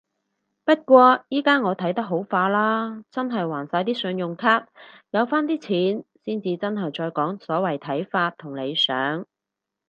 [0.63, 4.67] 不過依家我睇得好化啦，真係還晒啲信用卡。
[5.11, 9.27] 有返啲錢先至真係再講所謂睇法同理想